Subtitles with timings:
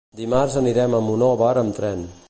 [0.19, 2.07] Dimarts anirem a Monòver amb tren.